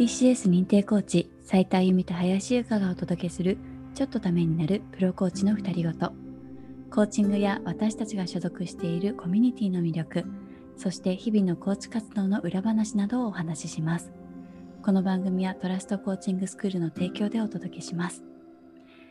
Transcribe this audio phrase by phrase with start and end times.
[0.00, 3.58] TCS 認定コーチ斉田由美と林優香がお届けする
[3.94, 6.14] ちょっとためになるプロコーチの2人ごと。
[6.90, 10.24] コーチングや私たちが所属しているコミュニティの魅力
[10.78, 14.10] そして日々のコーチ活動の裏話などをお話しします。
[14.82, 18.24] この番組はトラストコーチングスクールの提供でお届けします、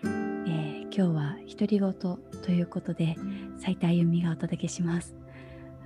[0.03, 3.15] えー、今日は独り言ということで
[3.59, 5.15] 斉田由美がお届けします。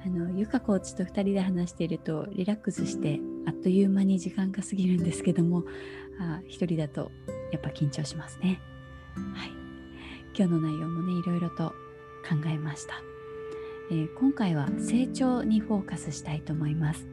[0.05, 5.63] あのゆかコーチと2人で話しているとリラックスしてあっという間に時間が過ぎるんですけども
[6.19, 7.11] あ1人だと
[7.51, 8.59] やっぱ緊張しますね。
[9.15, 9.51] はい、
[10.37, 11.69] 今日の内容もねいろいろと
[12.27, 12.95] 考えました、
[13.91, 17.07] えー、今回は成長にフォーカスしたいと思います、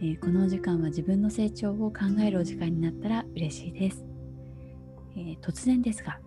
[0.00, 4.04] えー、このお時間は自分の成長を考えるお時間になったら嬉しいです、
[5.16, 6.18] えー、突然ですが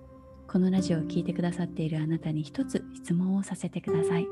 [0.48, 4.28] このラジオを聴いてくださっているあなたに一つ質問をさせてください。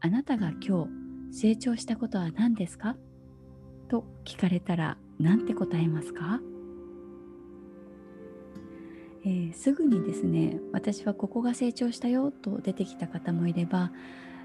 [0.00, 0.86] あなたが今
[1.30, 2.96] 日成長したことは何ですか？
[3.88, 6.40] と聞かれたら何て答えますか、
[9.24, 13.92] えー、すぐにですね私はここが成長したよと出てきた方もいれば、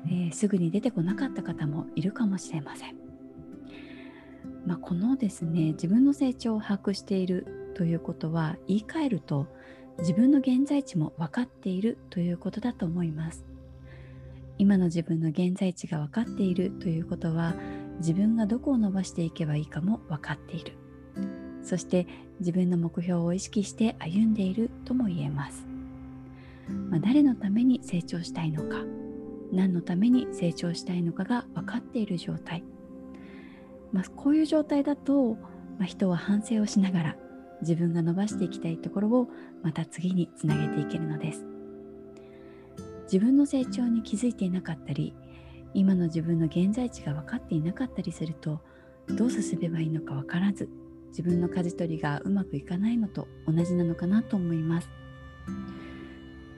[0.05, 2.95] えー、すぐに出てこなかった方もいるかもしれません。
[4.65, 9.47] まあ、このですね自分の成長を把握しているということは言い換えると
[9.99, 13.45] 自分の現在地も分かっているということだと思います。
[14.57, 17.55] 今の自分の現在地が分かっているということは
[18.01, 20.73] 自分がどこを伸ばしていけばいいかも分かっている。
[21.63, 22.07] そして
[22.39, 25.65] 自分の目標を意識して歩んでいるとも言えます、
[26.89, 28.83] まあ、誰のために成長したいのか
[29.51, 32.63] 何のために成長したいのかが分かっている状態、
[33.91, 35.35] まあ、こういう状態だと、
[35.77, 37.15] まあ、人は反省をしながら
[37.61, 39.27] 自分が伸ばしていきたいところを
[39.61, 41.45] また次につなげていけるのです。
[43.03, 45.13] 自分の成長に気づいていなかったり
[45.73, 48.59] 今の自分の現在地が分かっていなかったりすると
[49.07, 50.69] どう進めばいいのか分からず
[51.09, 54.89] 自分の舵取りがうまくいかないのと同じなのかなと思います。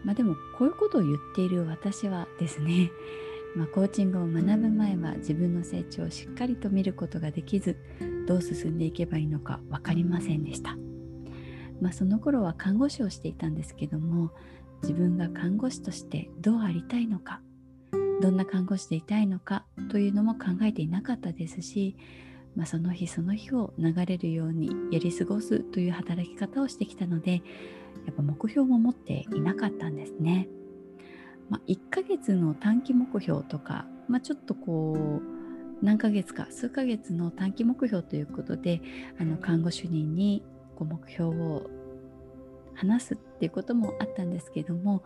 [0.03, 2.91] まあ、でもこういうことを言っている私はですね、
[3.55, 7.77] まあ、コーチングを学ぶ前は自分の成長をしっかりと見ることができず
[8.27, 10.77] どう進んでいけばいいのか分かりませんでした。
[11.81, 14.31] まあ、その頃は看護師をしていたんですけども
[14.83, 17.41] 自分が看護師としてどうありたいのか
[18.21, 21.95] どんな看護師でいたいのかというのも考えていなかったですし、
[22.55, 27.41] まあ、その日その日を流れるようにやり過ごすという働き方をしてきたので
[28.05, 30.47] やっぱ目標も持っていなかったんですね。
[31.49, 38.81] まあ、1ヶ月の短期目標とか、まあ、ちょっとこう何ヶ月か数ヶ月の短期目標ということで
[39.19, 40.43] あの看護主任に
[40.75, 41.69] こう目標を
[42.75, 45.03] 話すっていうこともあったんですけども、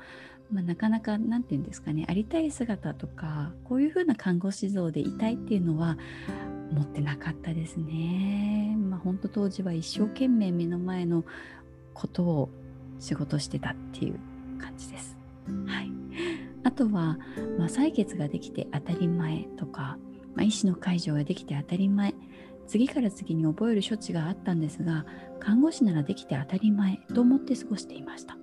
[0.51, 5.97] まあ、なかなか何て言うんですかねありたい姿とかこういう風な看護師像でいたいっていうのは
[6.71, 8.75] 持ってなかったですね。
[8.77, 11.23] まあ、本当当時は一生懸命目の前の
[11.93, 12.49] ことを
[12.99, 14.19] 仕事してたっていう
[14.59, 15.17] 感じです。
[15.65, 15.91] はい、
[16.63, 17.17] あとは、
[17.57, 19.97] まあ、採血ができて当たり前とか、
[20.35, 22.13] まあ、医師の介助ができて当たり前
[22.67, 25.05] 次から次に覚える処置があったんですが
[25.39, 28.37] 看護師ならできて当たり前と思って過ごしていました。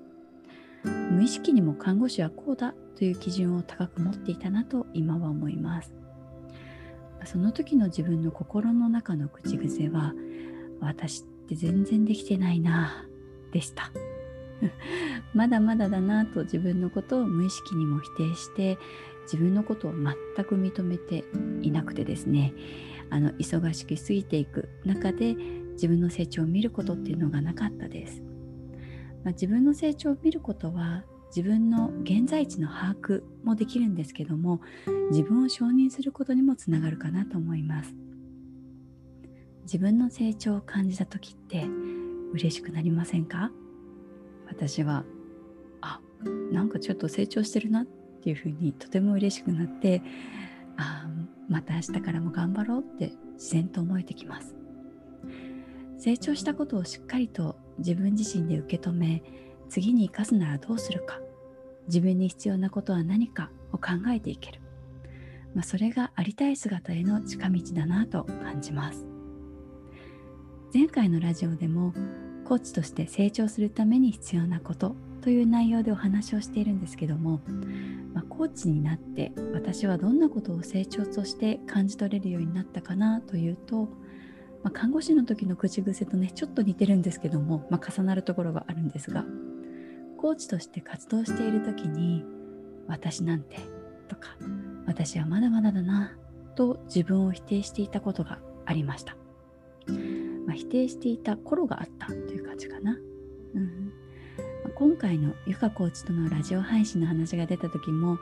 [0.85, 5.95] 無意識にも看護師はこうだという基準を高く持っていたなと今は思います。
[7.25, 10.13] その時の自分の心の中の口癖は
[10.81, 13.07] 私って全然できてないな
[13.53, 13.91] でした。
[15.35, 18.79] まだまだだなと自分のことを無意識にも否定して
[19.25, 21.25] 自分のことを全く認めて
[21.63, 22.53] いなくてですね。
[23.11, 25.35] あの忙しく過ぎていく中で
[25.73, 28.23] 自分の成長を見ることっていうのがなかったです、
[29.25, 31.05] まあ、自分の成長を見ることは
[31.35, 34.61] 自分の現在地の把握もできるんですけども
[35.11, 37.95] 自分を承認することにもつながるかなと思います。
[39.65, 41.67] 自分の成長を感じた時って
[42.33, 43.51] 嬉しくなりませんか？
[44.47, 45.05] 私は
[45.81, 46.01] あ
[46.53, 47.87] なんかちょっと成長してるなっ
[48.23, 50.03] ていうふうにとても嬉しくなって
[51.49, 54.55] また明日からも頑張ろうって自然と思えてきます。
[55.99, 59.23] 成長したことをしっかりと自分自身で受け止め
[59.69, 61.21] 次に生かすならどうするか。
[61.87, 64.61] 自分に必要なことは何かを考えていける、
[65.55, 69.05] まあ、それがありたい姿への近道だなと感じます。
[70.73, 71.95] 前回のラジオでも
[72.45, 77.41] コーチとして成長するために必要なことという内容でお話をしているんですけども、
[78.13, 83.89] まあ、コーチになって私はどんなことを成長として感じ取れるようになったかなというと、
[84.63, 89.25] まあ、看護師の時の口癖とねちょっと似てるんですけども、まあ、重なるところがあるんですが
[90.19, 92.23] コーチとして活動している時に
[92.87, 93.57] 「私なんて」
[94.09, 94.37] とか
[94.85, 96.13] 「私はまだまだだな」
[96.55, 99.17] と自分を否定していたことがありました。
[100.47, 102.99] まあ、否定していた頃があったという感じかな。
[103.55, 103.84] うん、
[104.77, 108.19] 今回のゆかコーチとのラジオ配信の話が出た時も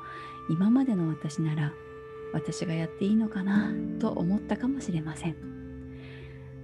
[0.51, 1.73] 今までの私なら
[2.35, 5.37] 私がやっていいのかなと思ったかもしれません。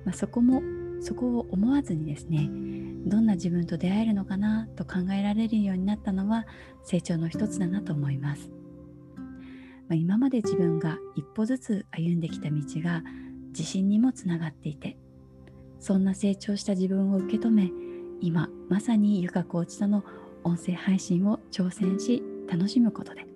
[0.05, 0.63] まあ、そこも
[1.01, 2.51] そこを思わずにですね
[3.07, 6.45] どんな自分と出会えるのかなと考えられるようになったのは
[6.85, 8.51] 成長の一つだなと思います。
[9.89, 13.03] まあ、今まで自分が一歩ずつ歩んできた道が
[13.49, 14.99] 自信にもつながっていて
[15.81, 17.71] そんな成長した自分を受け止め
[18.21, 20.05] 今まさにゆかコーチとの
[20.45, 23.27] 音声配信を挑戦し楽しむことで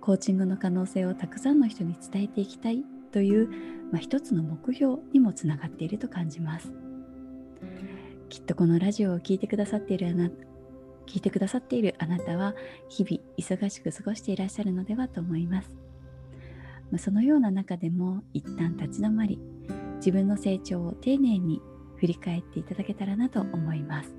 [0.00, 3.48] コーチングの可能性をたくさんの人に伝えていきたいという、
[3.92, 6.72] まあ、一つの目標にもつながっていると感じます。
[8.32, 10.30] きっとこのラジオを聴いてくださっているあな
[11.06, 12.54] 聞いてくださっているあなたは
[12.88, 15.68] 日々忙しく過ごしていらっしゃるのではと思います、
[16.90, 19.38] まあ、そのような中でも一旦立ち止まり
[19.96, 21.60] 自分の成長を丁寧に
[22.02, 24.12] 振り返っていただけたらなと思います。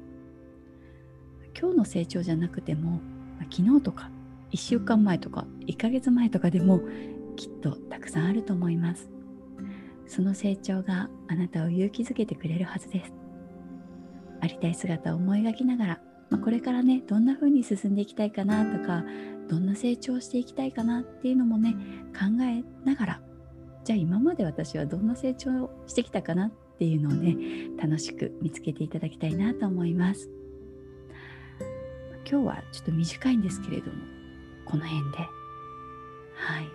[1.60, 3.02] 今日の成長じゃなくても、
[3.52, 4.10] 昨日とか
[4.52, 6.80] 1週間前とか1ヶ月前とかでも
[7.36, 9.10] きっとたくさんあると思います。
[10.08, 13.12] その成長があなたを勇気づけてくれるはずです。
[14.40, 19.04] ありたい姿を思い描きながら、まあ、これからねどんな風に進んでいきたいかなとか
[19.50, 21.76] どんな成長していきたいかなっていうのもね
[22.14, 23.22] 考えながら
[23.84, 26.52] じゃあ今まで私はどんな成長をしてきたかなっ
[26.84, 27.38] ていうのをね
[27.82, 30.30] 楽しく見つけていただきたいなと思います。
[32.30, 33.94] 今日はちょっと短いんですけれども
[34.66, 35.18] この辺で。
[35.18, 36.68] はい。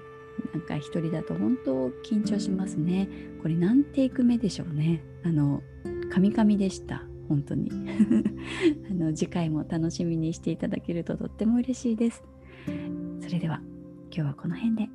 [0.55, 3.06] なんか一人だと本当緊張しますね。
[3.43, 5.05] これ何テイク目でしょうね。
[5.25, 5.62] あの
[6.10, 7.02] カミカミでした。
[7.28, 7.70] 本当に。
[8.90, 12.25] あの次回も楽しみにしていただけるととっても嬉しいです。
[13.20, 13.60] それでは
[14.10, 14.88] 今日はこの辺で。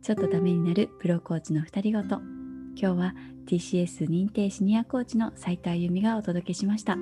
[0.00, 2.37] ちょっとためになるプロコーチの2人ごと。
[2.80, 3.14] 今日は
[3.46, 6.96] TCS 認定シニアコーチの斉田由美がお届けしました。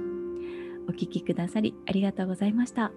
[0.88, 2.92] お聞きくださりありがとうございました。